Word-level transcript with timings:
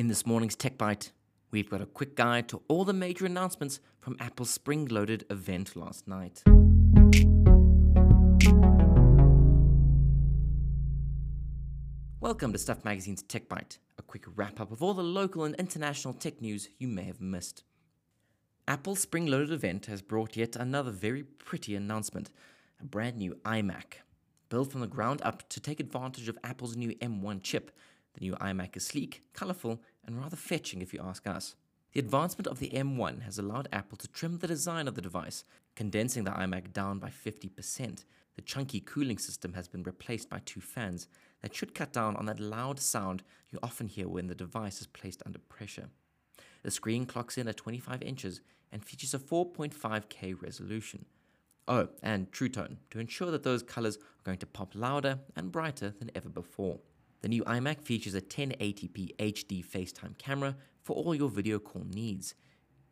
In 0.00 0.08
this 0.08 0.24
morning's 0.24 0.56
Tech 0.56 0.78
Bite, 0.78 1.12
we've 1.50 1.68
got 1.68 1.82
a 1.82 1.84
quick 1.84 2.16
guide 2.16 2.48
to 2.48 2.62
all 2.68 2.86
the 2.86 2.94
major 2.94 3.26
announcements 3.26 3.80
from 3.98 4.16
Apple's 4.18 4.48
spring 4.48 4.86
loaded 4.86 5.26
event 5.28 5.76
last 5.76 6.08
night. 6.08 6.42
Welcome 12.18 12.50
to 12.54 12.58
Stuff 12.58 12.82
Magazine's 12.82 13.22
Tech 13.22 13.46
Bite, 13.46 13.76
a 13.98 14.02
quick 14.02 14.24
wrap 14.36 14.58
up 14.58 14.72
of 14.72 14.82
all 14.82 14.94
the 14.94 15.02
local 15.02 15.44
and 15.44 15.54
international 15.56 16.14
tech 16.14 16.40
news 16.40 16.70
you 16.78 16.88
may 16.88 17.04
have 17.04 17.20
missed. 17.20 17.62
Apple's 18.66 19.00
spring 19.00 19.26
loaded 19.26 19.52
event 19.52 19.84
has 19.84 20.00
brought 20.00 20.34
yet 20.34 20.56
another 20.56 20.92
very 20.92 21.24
pretty 21.24 21.76
announcement 21.76 22.30
a 22.80 22.86
brand 22.86 23.18
new 23.18 23.34
iMac. 23.44 24.00
Built 24.48 24.72
from 24.72 24.80
the 24.80 24.86
ground 24.86 25.20
up 25.22 25.46
to 25.50 25.60
take 25.60 25.78
advantage 25.78 26.30
of 26.30 26.38
Apple's 26.42 26.74
new 26.74 26.94
M1 27.02 27.42
chip, 27.42 27.70
the 28.14 28.20
new 28.20 28.34
iMac 28.34 28.76
is 28.76 28.86
sleek, 28.86 29.22
colourful, 29.32 29.80
and 30.04 30.18
rather 30.18 30.36
fetching 30.36 30.82
if 30.82 30.92
you 30.92 31.00
ask 31.02 31.26
us. 31.26 31.54
The 31.92 32.00
advancement 32.00 32.46
of 32.46 32.60
the 32.60 32.70
M1 32.70 33.22
has 33.22 33.38
allowed 33.38 33.68
Apple 33.72 33.98
to 33.98 34.08
trim 34.08 34.38
the 34.38 34.46
design 34.46 34.86
of 34.86 34.94
the 34.94 35.02
device, 35.02 35.44
condensing 35.74 36.24
the 36.24 36.30
iMac 36.30 36.72
down 36.72 36.98
by 37.00 37.10
50%. 37.10 38.04
The 38.36 38.42
chunky 38.42 38.80
cooling 38.80 39.18
system 39.18 39.54
has 39.54 39.66
been 39.66 39.82
replaced 39.82 40.30
by 40.30 40.40
two 40.44 40.60
fans 40.60 41.08
that 41.42 41.54
should 41.54 41.74
cut 41.74 41.92
down 41.92 42.16
on 42.16 42.26
that 42.26 42.38
loud 42.38 42.78
sound 42.78 43.24
you 43.50 43.58
often 43.62 43.88
hear 43.88 44.08
when 44.08 44.28
the 44.28 44.34
device 44.34 44.80
is 44.80 44.86
placed 44.86 45.22
under 45.26 45.38
pressure. 45.40 45.88
The 46.62 46.70
screen 46.70 47.06
clocks 47.06 47.36
in 47.36 47.48
at 47.48 47.56
25 47.56 48.02
inches 48.02 48.40
and 48.70 48.84
features 48.84 49.14
a 49.14 49.18
4.5K 49.18 50.40
resolution. 50.40 51.06
Oh, 51.66 51.88
and 52.02 52.30
True 52.32 52.48
Tone 52.48 52.78
to 52.90 53.00
ensure 53.00 53.30
that 53.30 53.42
those 53.42 53.62
colors 53.62 53.96
are 53.96 54.24
going 54.24 54.38
to 54.38 54.46
pop 54.46 54.74
louder 54.74 55.18
and 55.36 55.52
brighter 55.52 55.94
than 55.98 56.10
ever 56.14 56.28
before. 56.28 56.78
The 57.22 57.28
new 57.28 57.44
iMac 57.44 57.82
features 57.82 58.14
a 58.14 58.22
1080p 58.22 59.16
HD 59.16 59.64
FaceTime 59.64 60.16
camera 60.16 60.56
for 60.82 60.96
all 60.96 61.14
your 61.14 61.28
video 61.28 61.58
call 61.58 61.84
needs. 61.84 62.34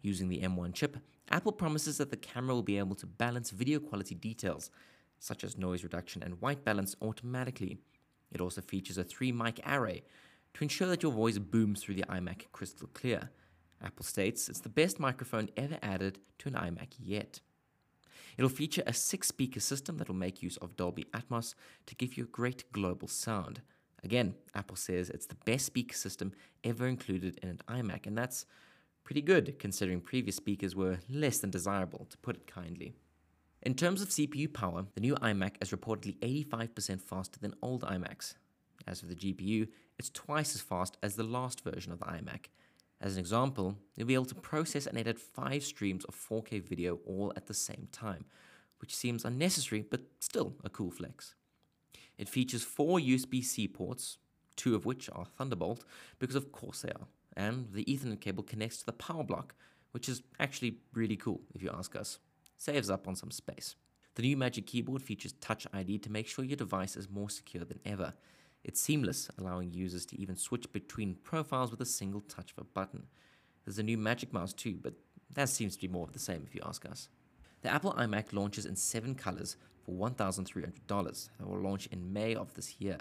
Using 0.02 0.28
the 0.28 0.40
M1 0.40 0.74
chip, 0.74 0.98
Apple 1.30 1.52
promises 1.52 1.96
that 1.98 2.10
the 2.10 2.16
camera 2.16 2.54
will 2.54 2.62
be 2.62 2.78
able 2.78 2.94
to 2.96 3.06
balance 3.06 3.50
video 3.50 3.78
quality 3.78 4.14
details, 4.14 4.70
such 5.18 5.44
as 5.44 5.56
noise 5.56 5.82
reduction 5.82 6.22
and 6.22 6.40
white 6.42 6.62
balance, 6.62 6.94
automatically. 7.00 7.78
It 8.30 8.40
also 8.42 8.60
features 8.60 8.98
a 8.98 9.04
3 9.04 9.32
mic 9.32 9.60
array 9.66 10.04
to 10.54 10.62
ensure 10.62 10.88
that 10.88 11.02
your 11.02 11.12
voice 11.12 11.38
booms 11.38 11.82
through 11.82 11.94
the 11.94 12.04
iMac 12.04 12.52
crystal 12.52 12.88
clear. 12.92 13.30
Apple 13.82 14.04
states 14.04 14.48
it's 14.48 14.60
the 14.60 14.68
best 14.68 15.00
microphone 15.00 15.48
ever 15.56 15.78
added 15.82 16.18
to 16.38 16.48
an 16.48 16.54
iMac 16.54 16.94
yet. 16.98 17.40
It'll 18.36 18.50
feature 18.50 18.82
a 18.86 18.92
six 18.92 19.28
speaker 19.28 19.60
system 19.60 19.96
that 19.96 20.08
will 20.08 20.14
make 20.14 20.42
use 20.42 20.58
of 20.58 20.76
Dolby 20.76 21.06
Atmos 21.14 21.54
to 21.86 21.94
give 21.94 22.16
you 22.16 22.24
a 22.24 22.28
great 22.28 22.70
global 22.72 23.08
sound. 23.08 23.62
Again, 24.04 24.34
Apple 24.54 24.76
says 24.76 25.10
it's 25.10 25.26
the 25.26 25.34
best 25.44 25.66
speaker 25.66 25.94
system 25.94 26.32
ever 26.64 26.86
included 26.86 27.38
in 27.42 27.48
an 27.48 27.60
iMac, 27.68 28.06
and 28.06 28.16
that's 28.16 28.46
pretty 29.04 29.22
good 29.22 29.58
considering 29.58 30.00
previous 30.00 30.36
speakers 30.36 30.76
were 30.76 30.98
less 31.08 31.38
than 31.38 31.50
desirable, 31.50 32.06
to 32.10 32.18
put 32.18 32.36
it 32.36 32.46
kindly. 32.46 32.94
In 33.62 33.74
terms 33.74 34.02
of 34.02 34.10
CPU 34.10 34.52
power, 34.52 34.86
the 34.94 35.00
new 35.00 35.14
iMac 35.16 35.56
is 35.60 35.70
reportedly 35.70 36.16
85% 36.46 37.00
faster 37.00 37.40
than 37.40 37.54
old 37.60 37.82
iMacs. 37.82 38.34
As 38.86 39.00
for 39.00 39.06
the 39.06 39.16
GPU, 39.16 39.66
it's 39.98 40.10
twice 40.10 40.54
as 40.54 40.60
fast 40.60 40.96
as 41.02 41.16
the 41.16 41.24
last 41.24 41.64
version 41.64 41.92
of 41.92 41.98
the 41.98 42.04
iMac. 42.04 42.46
As 43.00 43.14
an 43.14 43.20
example, 43.20 43.76
you'll 43.96 44.06
be 44.06 44.14
able 44.14 44.24
to 44.26 44.34
process 44.34 44.86
and 44.86 44.96
edit 44.98 45.18
five 45.18 45.64
streams 45.64 46.04
of 46.04 46.14
4K 46.14 46.62
video 46.62 47.00
all 47.04 47.32
at 47.36 47.46
the 47.46 47.54
same 47.54 47.88
time, 47.90 48.24
which 48.80 48.94
seems 48.94 49.24
unnecessary 49.24 49.84
but 49.88 50.02
still 50.20 50.54
a 50.64 50.70
cool 50.70 50.90
flex. 50.90 51.34
It 52.18 52.28
features 52.28 52.62
four 52.64 52.98
USB 52.98 53.44
C 53.44 53.68
ports, 53.68 54.18
two 54.56 54.74
of 54.74 54.84
which 54.84 55.08
are 55.12 55.24
Thunderbolt, 55.24 55.84
because 56.18 56.34
of 56.34 56.52
course 56.52 56.82
they 56.82 56.90
are, 56.90 57.06
and 57.36 57.72
the 57.72 57.84
Ethernet 57.84 58.20
cable 58.20 58.42
connects 58.42 58.78
to 58.78 58.86
the 58.86 58.92
power 58.92 59.22
block, 59.22 59.54
which 59.92 60.08
is 60.08 60.22
actually 60.38 60.78
really 60.92 61.16
cool 61.16 61.40
if 61.54 61.62
you 61.62 61.70
ask 61.72 61.94
us. 61.96 62.18
Saves 62.56 62.90
up 62.90 63.06
on 63.06 63.14
some 63.14 63.30
space. 63.30 63.76
The 64.16 64.22
new 64.22 64.36
Magic 64.36 64.66
Keyboard 64.66 65.00
features 65.00 65.34
Touch 65.40 65.64
ID 65.72 65.98
to 65.98 66.10
make 66.10 66.26
sure 66.26 66.44
your 66.44 66.56
device 66.56 66.96
is 66.96 67.08
more 67.08 67.30
secure 67.30 67.64
than 67.64 67.78
ever. 67.84 68.14
It's 68.64 68.80
seamless, 68.80 69.30
allowing 69.38 69.72
users 69.72 70.04
to 70.06 70.20
even 70.20 70.34
switch 70.34 70.70
between 70.72 71.14
profiles 71.22 71.70
with 71.70 71.80
a 71.80 71.86
single 71.86 72.22
touch 72.22 72.50
of 72.50 72.58
a 72.58 72.64
button. 72.64 73.04
There's 73.64 73.78
a 73.78 73.84
new 73.84 73.96
Magic 73.96 74.32
Mouse 74.32 74.52
too, 74.52 74.78
but 74.82 74.94
that 75.34 75.48
seems 75.48 75.76
to 75.76 75.82
be 75.82 75.92
more 75.92 76.04
of 76.04 76.12
the 76.12 76.18
same 76.18 76.42
if 76.44 76.54
you 76.54 76.60
ask 76.64 76.84
us. 76.84 77.08
The 77.62 77.72
Apple 77.72 77.92
iMac 77.92 78.32
launches 78.32 78.66
in 78.66 78.74
seven 78.74 79.14
colors 79.14 79.56
for 79.88 80.10
$1,300. 80.10 81.30
It 81.40 81.46
will 81.46 81.60
launch 81.60 81.86
in 81.86 82.12
May 82.12 82.34
of 82.34 82.52
this 82.52 82.76
year. 82.78 82.98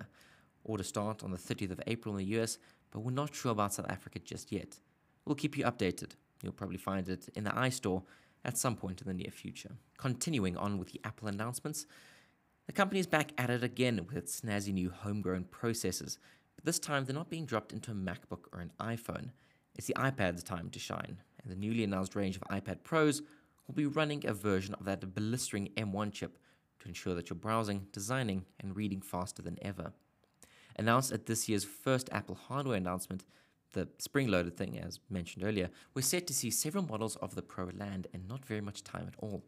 Orders 0.64 0.88
start 0.88 1.22
on 1.22 1.32
the 1.32 1.38
30th 1.38 1.72
of 1.72 1.82
April 1.86 2.16
in 2.16 2.26
the 2.26 2.40
US, 2.40 2.58
but 2.92 3.02
we're 3.02 3.12
not 3.12 3.36
sure 3.36 3.52
about 3.52 3.74
South 3.74 3.90
Africa 3.90 4.20
just 4.20 4.52
yet. 4.52 4.80
We'll 5.26 5.36
keep 5.36 5.58
you 5.58 5.66
updated. 5.66 6.12
You'll 6.42 6.54
probably 6.54 6.78
find 6.78 7.10
it 7.10 7.28
in 7.36 7.44
the 7.44 7.50
iStore 7.50 8.04
at 8.46 8.58
some 8.58 8.78
point 8.78 9.02
in 9.02 9.08
the 9.08 9.14
near 9.14 9.32
future. 9.32 9.72
Continuing 9.98 10.56
on 10.56 10.78
with 10.78 10.94
the 10.94 11.02
Apple 11.04 11.28
announcements, 11.28 11.86
the 12.68 12.74
company 12.74 13.02
is 13.02 13.08
back 13.08 13.32
at 13.38 13.50
it 13.50 13.64
again 13.64 14.06
with 14.08 14.16
its 14.16 14.40
snazzy 14.40 14.74
new 14.74 14.90
homegrown 14.90 15.46
processors, 15.46 16.18
but 16.56 16.64
this 16.64 16.80
time 16.80 17.04
they're 17.04 17.16
not 17.16 17.30
being 17.30 17.46
dropped 17.46 17.74
into 17.74 17.92
a 17.92 17.96
MacBook 17.96 18.46
or 18.54 18.62
an 18.62 18.72
iPhone. 18.80 19.32
It's 19.76 19.88
the 19.88 19.94
iPad's 19.96 20.44
time 20.44 20.70
to 20.70 20.80
shine, 20.80 21.18
and 21.42 21.52
the 21.52 21.56
newly 21.56 21.84
announced 21.84 22.16
range 22.16 22.38
of 22.38 22.44
iPad 22.44 22.84
Pros 22.84 23.22
will 23.68 23.76
be 23.76 23.86
running 23.86 24.26
a 24.26 24.34
version 24.34 24.74
of 24.76 24.86
that 24.86 25.14
blistering 25.14 25.70
M1 25.76 26.14
chip 26.14 26.38
ensure 26.88 27.14
that 27.16 27.30
you're 27.30 27.38
browsing, 27.38 27.88
designing, 27.92 28.46
and 28.60 28.76
reading 28.76 29.02
faster 29.02 29.42
than 29.42 29.58
ever. 29.62 29.94
Announced 30.76 31.12
at 31.12 31.26
this 31.26 31.50
year's 31.50 31.64
first 31.64 32.10
Apple 32.12 32.36
hardware 32.36 32.78
announcement, 32.78 33.26
the 33.74 33.88
spring 34.00 34.28
loaded 34.28 34.56
thing, 34.56 34.80
as 34.80 35.00
mentioned 35.10 35.44
earlier, 35.44 35.70
we're 35.94 36.02
set 36.02 36.28
to 36.28 36.34
see 36.34 36.50
several 36.50 36.84
models 36.84 37.16
of 37.18 37.36
the 37.36 37.42
Pro 37.42 37.66
land 37.66 38.08
in 38.14 38.28
not 38.28 38.46
very 38.46 38.62
much 38.62 38.84
time 38.84 39.08
at 39.08 39.16
all. 39.20 39.44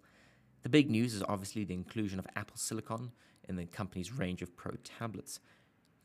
The 0.64 0.70
big 0.70 0.90
news 0.90 1.14
is 1.14 1.24
obviously 1.24 1.64
the 1.64 1.74
inclusion 1.74 2.20
of 2.20 2.28
Apple 2.36 2.58
Silicon 2.58 3.12
in 3.48 3.56
the 3.56 3.66
company's 3.66 4.12
range 4.12 4.42
of 4.42 4.56
Pro 4.56 4.74
tablets. 4.84 5.40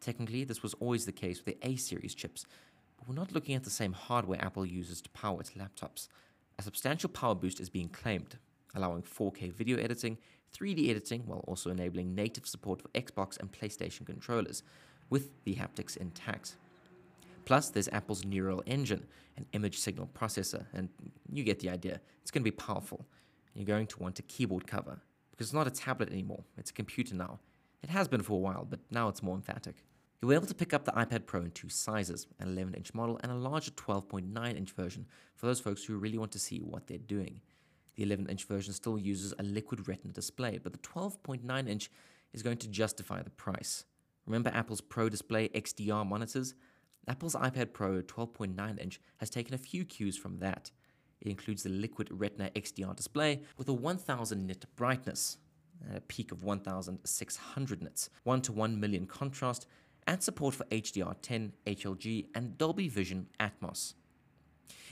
Technically, 0.01 0.45
this 0.45 0.63
was 0.63 0.75
always 0.75 1.07
the 1.07 1.13
case 1.13 1.45
with 1.45 1.61
the 1.61 1.69
A 1.69 1.77
series 1.77 2.15
chips, 2.15 2.47
but 2.97 3.09
we're 3.09 3.15
not 3.15 3.33
looking 3.33 3.55
at 3.55 3.65
the 3.65 3.71
same 3.71 3.93
hardware 3.93 4.43
Apple 4.45 4.65
uses 4.65 5.01
to 5.03 5.11
power 5.11 5.41
its 5.41 5.51
laptops. 5.53 6.09
A 6.59 6.63
substantial 6.63 7.11
power 7.11 7.35
boost 7.35 7.59
is 7.59 7.69
being 7.69 7.89
claimed, 7.89 8.39
allowing 8.75 9.03
4K 9.03 9.53
video 9.53 9.79
editing, 9.79 10.19
3D 10.57 10.91
editing, 10.91 11.23
while 11.27 11.45
also 11.47 11.71
enabling 11.71 12.15
native 12.15 12.47
support 12.47 12.81
for 12.81 12.89
Xbox 12.89 13.39
and 13.39 13.53
PlayStation 13.53 14.07
controllers, 14.07 14.63
with 15.11 15.31
the 15.45 15.55
haptics 15.55 15.97
intact. 15.97 16.57
Plus, 17.45 17.69
there's 17.69 17.89
Apple's 17.89 18.25
Neural 18.25 18.63
Engine, 18.67 19.05
an 19.37 19.47
image 19.53 19.79
signal 19.79 20.09
processor, 20.15 20.65
and 20.73 20.89
you 21.31 21.45
get 21.45 21.61
the 21.61 21.69
idea. 21.69 22.01
It's 22.23 22.31
going 22.31 22.43
to 22.43 22.51
be 22.51 22.57
powerful 22.57 23.05
you're 23.55 23.65
going 23.65 23.87
to 23.87 24.03
want 24.03 24.19
a 24.19 24.23
keyboard 24.23 24.67
cover 24.67 25.01
because 25.31 25.49
it's 25.49 25.55
not 25.55 25.67
a 25.67 25.71
tablet 25.71 26.11
anymore, 26.11 26.45
it's 26.59 26.71
a 26.71 26.75
computer 26.75 27.15
now. 27.15 27.39
It 27.83 27.91
has 27.91 28.09
been 28.09 28.23
for 28.23 28.35
a 28.35 28.39
while, 28.39 28.67
but 28.69 28.81
now 28.91 29.09
it's 29.09 29.23
more 29.23 29.35
emphatic. 29.35 29.85
You'll 30.21 30.31
be 30.31 30.35
able 30.35 30.47
to 30.47 30.55
pick 30.55 30.73
up 30.73 30.85
the 30.85 30.93
iPad 30.93 31.27
Pro 31.27 31.43
in 31.43 31.51
two 31.51 31.69
sizes 31.69 32.27
an 32.41 32.49
11 32.49 32.75
inch 32.75 32.95
model 32.95 33.21
and 33.23 33.31
a 33.31 33.35
larger 33.35 33.71
12.9 33.73 34.57
inch 34.57 34.73
version 34.73 35.07
for 35.37 35.47
those 35.47 35.61
folks 35.61 35.85
who 35.85 35.97
really 35.97 36.19
want 36.19 36.33
to 36.33 36.39
see 36.39 36.59
what 36.59 36.87
they're 36.87 36.99
doing. 36.99 37.41
The 37.97 38.03
11 38.03 38.27
inch 38.29 38.45
version 38.45 38.73
still 38.73 38.99
uses 38.99 39.35
a 39.39 39.43
liquid 39.43 39.87
retina 39.89 40.13
display, 40.13 40.59
but 40.63 40.73
the 40.73 40.79
12.9 40.79 41.69
inch 41.69 41.91
is 42.33 42.43
going 42.43 42.59
to 42.59 42.69
justify 42.69 43.23
the 43.23 43.31
price. 43.31 43.85
Remember 44.27 44.51
Apple's 44.55 44.81
Pro 44.81 45.09
Display 45.09 45.49
XDR 45.51 46.07
monitors? 46.07 46.55
Apple's 47.07 47.35
iPad 47.35 47.73
Pro 47.73 48.01
12.9 48.03 48.81
inch 48.81 49.01
has 49.19 49.31
taken 49.31 49.55
a 49.55 49.59
few 49.59 49.85
cues 49.85 50.17
from 50.17 50.39
that. 50.39 50.71
It 51.21 51.29
includes 51.29 51.63
the 51.63 51.71
Liquid 51.71 52.09
Retina 52.11 52.51
XDR 52.57 52.97
display 52.97 53.43
with 53.57 53.69
a 53.69 53.73
1000 53.73 54.47
nit 54.47 54.65
brightness, 54.77 55.39
a 55.95 56.01
peak 56.01 56.33
of 56.33 56.43
1600 56.43 57.83
nits, 57.83 58.11
1 58.25 58.43
to 58.43 58.53
1 58.53 58.81
million 58.81 59.07
contrast, 59.07 59.67
and 60.07 60.23
support 60.23 60.55
for 60.55 60.65
HDR10, 60.65 61.53
HLG, 61.67 62.27
and 62.35 62.59
Dolby 62.59 62.89
Vision 62.89 63.29
Atmos. 63.41 63.95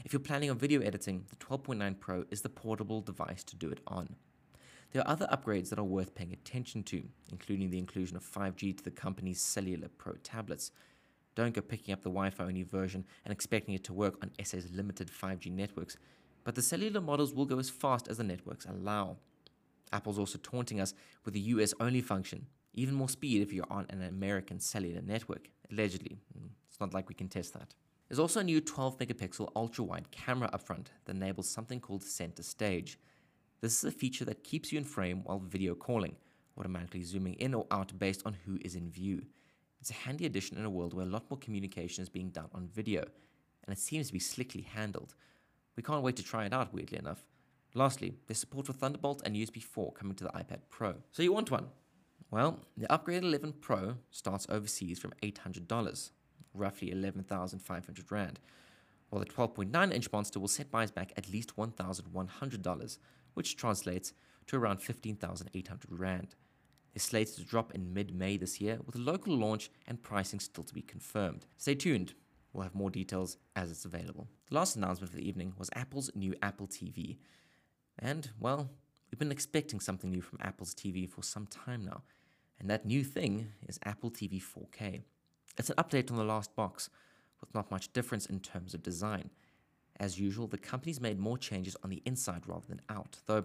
If 0.05 0.13
you're 0.13 0.21
planning 0.21 0.51
on 0.51 0.59
video 0.59 0.81
editing, 0.81 1.25
the 1.29 1.37
12.9 1.37 2.01
Pro 2.01 2.25
is 2.31 2.43
the 2.43 2.49
portable 2.49 3.01
device 3.01 3.45
to 3.45 3.57
do 3.57 3.71
it 3.71 3.81
on. 3.87 4.17
There 4.93 5.03
are 5.03 5.09
other 5.09 5.29
upgrades 5.33 5.71
that 5.71 5.79
are 5.79 5.85
worth 5.85 6.15
paying 6.15 6.33
attention 6.33 6.83
to, 6.85 7.03
including 7.31 7.71
the 7.71 7.79
inclusion 7.79 8.17
of 8.17 8.25
5G 8.25 8.77
to 8.77 8.85
the 8.85 8.91
company's 8.91 9.41
Cellular 9.41 9.89
Pro 9.89 10.15
tablets. 10.23 10.71
Don't 11.35 11.55
go 11.55 11.63
picking 11.63 11.95
up 11.95 12.03
the 12.03 12.11
Wi 12.11 12.31
Fi 12.31 12.45
only 12.45 12.63
version 12.63 13.05
and 13.25 13.33
expecting 13.33 13.75
it 13.75 13.85
to 13.85 13.93
work 13.93 14.19
on 14.23 14.31
SA's 14.45 14.71
limited 14.71 15.11
5G 15.11 15.51
networks 15.51 15.97
but 16.45 16.55
the 16.55 16.63
cellular 16.63 17.01
models 17.01 17.35
will 17.35 17.47
go 17.47 17.59
as 17.59 17.71
fast 17.71 18.09
as 18.09 18.19
the 18.19 18.25
networks 18.25 18.67
allow. 18.67 19.17
Apple's 19.93 20.19
also 20.19 20.39
taunting 20.43 20.81
us 20.81 20.95
with 21.25 21.35
the 21.35 21.41
US 21.41 21.75
only 21.79 22.01
function, 22.01 22.47
even 22.75 22.95
more 22.95 23.09
speed 23.09 23.43
if 23.43 23.53
you're 23.53 23.71
on 23.71 23.87
an 23.91 24.03
American 24.03 24.59
cellular 24.59 25.03
network, 25.03 25.49
allegedly. 25.71 26.17
Mm, 26.37 26.49
it's 26.69 26.81
not 26.81 26.95
like 26.95 27.09
we 27.09 27.15
can 27.15 27.29
test 27.29 27.53
that. 27.55 27.75
There's 28.13 28.21
also 28.21 28.41
a 28.41 28.45
new 28.45 28.61
12 28.61 28.99
megapixel 28.99 29.53
ultra 29.57 29.85
wide 29.85 30.11
camera 30.11 30.51
up 30.53 30.61
front 30.61 30.91
that 31.07 31.17
enables 31.17 31.49
something 31.49 31.81
called 31.81 32.03
center 32.03 32.43
stage. 32.43 32.99
This 33.63 33.79
is 33.79 33.85
a 33.85 33.91
feature 33.91 34.27
that 34.27 34.45
keeps 34.45 34.71
you 34.71 34.77
in 34.77 34.85
frame 34.85 35.23
while 35.25 35.39
video 35.39 35.75
calling, 35.75 36.17
automatically 36.59 37.05
zooming 37.05 37.33
in 37.37 37.55
or 37.55 37.67
out 37.71 37.99
based 37.99 38.21
on 38.27 38.37
who 38.45 38.59
is 38.61 38.75
in 38.75 38.91
view. 38.91 39.23
It's 39.81 39.89
a 39.89 39.95
handy 39.95 40.27
addition 40.27 40.59
in 40.59 40.67
a 40.67 40.71
world 40.71 40.93
where 40.93 41.07
a 41.07 41.09
lot 41.09 41.31
more 41.31 41.39
communication 41.39 42.03
is 42.03 42.11
being 42.11 42.29
done 42.29 42.51
on 42.53 42.69
video, 42.69 43.01
and 43.65 43.73
it 43.73 43.79
seems 43.79 44.09
to 44.09 44.13
be 44.13 44.19
slickly 44.19 44.61
handled. 44.61 45.15
We 45.75 45.83
can't 45.83 46.03
wait 46.03 46.17
to 46.17 46.23
try 46.23 46.45
it 46.45 46.53
out, 46.53 46.75
weirdly 46.75 46.99
enough. 46.99 47.25
Lastly, 47.73 48.19
there's 48.27 48.37
support 48.37 48.67
for 48.67 48.75
Thunderbolt 48.75 49.23
and 49.25 49.35
USB 49.35 49.63
4 49.63 49.91
coming 49.93 50.17
to 50.17 50.25
the 50.25 50.31
iPad 50.33 50.59
Pro. 50.69 50.97
So 51.13 51.23
you 51.23 51.33
want 51.33 51.51
one? 51.51 51.69
Well, 52.31 52.61
the 52.77 52.89
upgraded 52.89 53.23
11 53.23 53.55
Pro 53.63 53.95
starts 54.11 54.47
overseas 54.51 54.99
from 54.99 55.15
$800, 55.23 56.11
roughly 56.55 56.91
11,500 56.91 58.13
Rand, 58.13 58.41
while 59.11 59.21
the 59.21 59.27
12.9 59.27 59.93
inch 59.93 60.13
monster 60.13 60.41
will 60.41 60.49
set 60.49 60.71
buyers 60.71 60.91
back 60.91 61.13
at 61.17 61.31
least 61.31 61.57
$1,100, 61.57 62.99
which 63.35 63.57
translates 63.57 64.13
to 64.47 64.57
around 64.57 64.79
15,800 64.83 65.99
Rand. 65.99 66.35
It's 66.95 67.05
slated 67.05 67.37
to 67.37 67.45
drop 67.45 67.75
in 67.75 67.95
mid 67.95 68.15
May 68.15 68.37
this 68.37 68.61
year, 68.61 68.79
with 68.85 68.97
a 68.97 68.99
local 68.99 69.37
launch 69.37 69.71
and 69.87 70.03
pricing 70.03 70.41
still 70.41 70.65
to 70.65 70.75
be 70.75 70.83
confirmed. 70.83 71.47
Stay 71.57 71.75
tuned, 71.75 72.15
we'll 72.53 72.65
have 72.65 72.75
more 72.75 72.91
details 72.91 73.39
as 73.57 73.71
it's 73.71 73.85
available. 73.85 74.29
The 74.49 74.55
last 74.55 74.77
announcement 74.77 75.11
for 75.11 75.17
the 75.17 75.27
evening 75.27 75.55
was 75.59 75.71
Apple's 75.75 76.11
new 76.15 76.35
Apple 76.43 76.67
TV. 76.67 77.17
And, 77.99 78.31
well, 78.39 78.71
we've 79.11 79.19
been 79.19 79.33
expecting 79.33 79.81
something 79.81 80.11
new 80.11 80.21
from 80.21 80.39
Apple's 80.43 80.75
TV 80.75 81.09
for 81.09 81.23
some 81.23 81.47
time 81.47 81.85
now, 81.85 82.03
and 82.59 82.69
that 82.71 82.87
new 82.87 83.05
thing 83.05 83.49
is 83.69 83.79
Apple 83.85 84.11
TV 84.11 84.43
4K. 84.43 85.03
It's 85.63 85.71
an 85.71 85.77
update 85.77 86.11
on 86.11 86.17
the 86.17 86.25
last 86.25 86.57
box, 86.57 86.91
with 87.41 87.55
not 87.55 87.71
much 87.71 87.93
difference 87.93 88.27
in 88.27 88.41
terms 88.41 88.75
of 88.75 88.83
design. 88.83 89.31
As 90.01 90.19
usual, 90.19 90.49
the 90.49 90.59
company's 90.59 91.01
made 91.01 91.21
more 91.21 91.39
changes 91.39 91.77
on 91.85 91.91
the 91.91 92.03
inside 92.05 92.49
rather 92.49 92.67
than 92.69 92.81
out, 92.89 93.21
though 93.27 93.45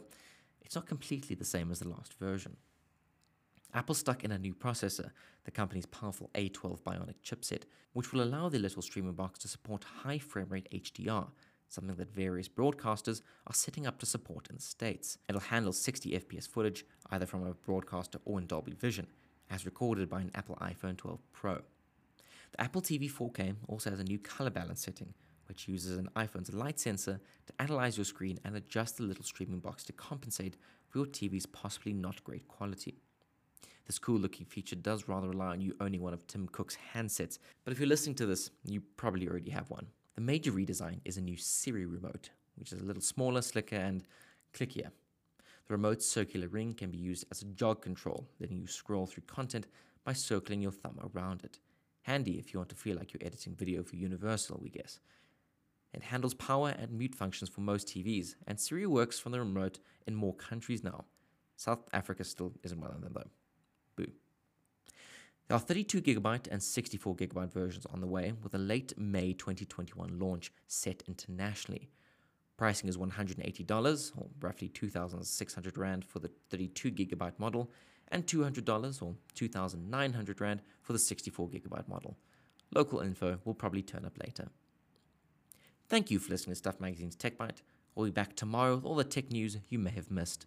it's 0.59 0.73
not 0.73 0.87
completely 0.87 1.35
the 1.35 1.45
same 1.45 1.69
as 1.69 1.77
the 1.77 1.87
last 1.87 2.15
version. 2.15 2.57
Apple 3.71 3.93
stuck 3.93 4.23
in 4.23 4.31
a 4.31 4.39
new 4.39 4.55
processor, 4.55 5.11
the 5.43 5.51
company's 5.51 5.85
powerful 5.85 6.31
A12 6.33 6.81
Bionic 6.81 7.21
chipset, 7.23 7.65
which 7.93 8.11
will 8.11 8.23
allow 8.23 8.49
the 8.49 8.57
little 8.57 8.81
streaming 8.81 9.13
box 9.13 9.37
to 9.37 9.47
support 9.47 9.85
high 10.01 10.17
frame 10.17 10.49
rate 10.49 10.67
HDR, 10.73 11.27
something 11.67 11.97
that 11.97 12.11
various 12.11 12.49
broadcasters 12.49 13.21
are 13.45 13.53
setting 13.53 13.85
up 13.85 13.99
to 13.99 14.07
support 14.07 14.47
in 14.49 14.55
the 14.55 14.61
States. 14.63 15.19
It'll 15.29 15.39
handle 15.39 15.71
60 15.71 16.13
FPS 16.13 16.47
footage, 16.47 16.83
either 17.11 17.27
from 17.27 17.45
a 17.45 17.53
broadcaster 17.53 18.17
or 18.25 18.39
in 18.39 18.47
Dolby 18.47 18.73
Vision, 18.73 19.05
as 19.51 19.67
recorded 19.67 20.09
by 20.09 20.21
an 20.21 20.31
Apple 20.33 20.57
iPhone 20.59 20.97
12 20.97 21.19
Pro. 21.31 21.61
The 22.51 22.61
Apple 22.61 22.81
TV 22.81 23.11
4K 23.11 23.55
also 23.67 23.89
has 23.89 23.99
a 23.99 24.03
new 24.03 24.19
color 24.19 24.49
balance 24.49 24.81
setting, 24.81 25.13
which 25.47 25.67
uses 25.67 25.97
an 25.97 26.09
iPhone's 26.15 26.53
light 26.53 26.79
sensor 26.79 27.19
to 27.45 27.53
analyze 27.59 27.97
your 27.97 28.05
screen 28.05 28.39
and 28.43 28.55
adjust 28.55 28.97
the 28.97 29.03
little 29.03 29.23
streaming 29.23 29.59
box 29.59 29.83
to 29.85 29.93
compensate 29.93 30.57
for 30.87 30.99
your 30.99 31.07
TV's 31.07 31.45
possibly 31.45 31.93
not 31.93 32.23
great 32.23 32.47
quality. 32.47 32.95
This 33.85 33.99
cool 33.99 34.19
looking 34.19 34.45
feature 34.45 34.75
does 34.75 35.07
rather 35.07 35.29
rely 35.29 35.47
on 35.47 35.61
you 35.61 35.75
owning 35.79 36.01
one 36.01 36.13
of 36.13 36.27
Tim 36.27 36.47
Cook's 36.49 36.77
handsets, 36.93 37.39
but 37.63 37.71
if 37.71 37.79
you're 37.79 37.87
listening 37.87 38.15
to 38.15 38.25
this, 38.25 38.51
you 38.65 38.81
probably 38.97 39.27
already 39.27 39.51
have 39.51 39.69
one. 39.69 39.87
The 40.15 40.21
major 40.21 40.51
redesign 40.51 40.99
is 41.05 41.17
a 41.17 41.21
new 41.21 41.37
Siri 41.37 41.85
remote, 41.85 42.31
which 42.57 42.73
is 42.73 42.81
a 42.81 42.83
little 42.83 43.01
smaller, 43.01 43.41
slicker, 43.41 43.77
and 43.77 44.03
clickier. 44.53 44.91
The 45.67 45.73
remote's 45.73 46.05
circular 46.05 46.47
ring 46.47 46.73
can 46.73 46.91
be 46.91 46.97
used 46.97 47.25
as 47.31 47.41
a 47.41 47.45
jog 47.45 47.81
control, 47.81 48.27
letting 48.39 48.57
you 48.57 48.67
scroll 48.67 49.05
through 49.05 49.23
content 49.27 49.67
by 50.03 50.13
circling 50.13 50.61
your 50.61 50.71
thumb 50.71 50.99
around 51.13 51.43
it. 51.43 51.59
Handy 52.07 52.39
if 52.39 52.53
you 52.53 52.59
want 52.59 52.69
to 52.69 52.75
feel 52.75 52.95
like 52.95 53.13
you're 53.13 53.25
editing 53.25 53.53
video 53.53 53.83
for 53.83 53.97
Universal, 53.97 54.59
we 54.63 54.69
guess. 54.69 55.01
It 55.93 56.03
handles 56.03 56.33
power 56.33 56.69
and 56.69 56.89
mute 56.93 57.13
functions 57.13 57.49
for 57.49 57.59
most 57.59 57.87
TVs, 57.89 58.35
and 58.47 58.57
Siri 58.57 58.87
works 58.87 59.19
from 59.19 59.33
the 59.33 59.39
remote 59.39 59.79
in 60.07 60.15
more 60.15 60.33
countries 60.33 60.85
now. 60.85 61.03
South 61.57 61.79
Africa 61.91 62.23
still 62.23 62.53
isn't 62.63 62.79
one 62.79 62.91
of 62.91 63.01
them, 63.01 63.11
though. 63.13 63.29
Boo. 63.97 64.11
There 65.47 65.57
are 65.57 65.61
32GB 65.61 66.47
and 66.49 66.61
64GB 66.61 67.51
versions 67.51 67.85
on 67.87 67.99
the 67.99 68.07
way, 68.07 68.31
with 68.41 68.55
a 68.55 68.57
late 68.57 68.93
May 68.97 69.33
2021 69.33 70.17
launch 70.17 70.53
set 70.65 71.03
internationally. 71.09 71.89
Pricing 72.55 72.87
is 72.87 72.95
$180, 72.95 74.11
or 74.17 74.27
roughly 74.39 74.69
2,600 74.69 75.77
Rand 75.77 76.05
for 76.05 76.19
the 76.19 76.31
32GB 76.51 77.33
model, 77.37 77.69
and 78.11 78.25
$200, 78.25 79.01
or 79.01 79.15
2,900 79.33 80.41
Rand 80.41 80.61
for 80.81 80.93
the 80.93 80.99
64GB 80.99 81.87
model. 81.87 82.17
Local 82.73 82.99
info 82.99 83.39
will 83.45 83.53
probably 83.53 83.81
turn 83.81 84.05
up 84.05 84.17
later. 84.19 84.49
Thank 85.89 86.11
you 86.11 86.19
for 86.19 86.31
listening 86.31 86.53
to 86.53 86.57
Stuff 86.57 86.79
Magazine's 86.79 87.15
Tech 87.15 87.37
Bite. 87.37 87.61
We'll 87.95 88.05
be 88.05 88.11
back 88.11 88.35
tomorrow 88.35 88.75
with 88.75 88.85
all 88.85 88.95
the 88.95 89.03
tech 89.03 89.31
news 89.31 89.57
you 89.69 89.79
may 89.79 89.91
have 89.91 90.11
missed. 90.11 90.45